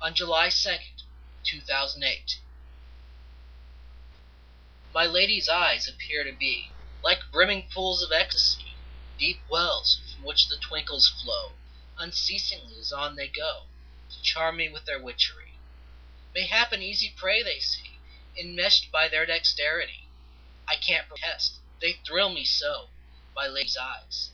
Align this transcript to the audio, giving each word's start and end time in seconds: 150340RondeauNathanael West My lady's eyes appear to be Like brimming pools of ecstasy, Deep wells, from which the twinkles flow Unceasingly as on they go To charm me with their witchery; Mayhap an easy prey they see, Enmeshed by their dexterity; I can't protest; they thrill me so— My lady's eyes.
150340RondeauNathanael 0.00 1.04
West 1.46 2.38
My 4.94 5.04
lady's 5.04 5.46
eyes 5.46 5.86
appear 5.86 6.24
to 6.24 6.32
be 6.32 6.70
Like 7.02 7.18
brimming 7.30 7.68
pools 7.70 8.00
of 8.02 8.10
ecstasy, 8.10 8.72
Deep 9.18 9.40
wells, 9.50 10.00
from 10.10 10.22
which 10.24 10.48
the 10.48 10.56
twinkles 10.56 11.10
flow 11.10 11.52
Unceasingly 11.98 12.78
as 12.80 12.92
on 12.94 13.16
they 13.16 13.28
go 13.28 13.64
To 14.12 14.22
charm 14.22 14.56
me 14.56 14.70
with 14.70 14.86
their 14.86 14.98
witchery; 15.02 15.52
Mayhap 16.34 16.72
an 16.72 16.80
easy 16.80 17.10
prey 17.14 17.42
they 17.42 17.60
see, 17.60 17.98
Enmeshed 18.40 18.90
by 18.90 19.06
their 19.06 19.26
dexterity; 19.26 20.08
I 20.66 20.76
can't 20.76 21.06
protest; 21.08 21.56
they 21.82 21.92
thrill 22.06 22.30
me 22.30 22.46
so— 22.46 22.88
My 23.36 23.46
lady's 23.48 23.76
eyes. 23.76 24.30